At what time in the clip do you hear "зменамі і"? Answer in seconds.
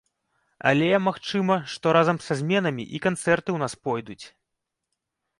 2.39-3.01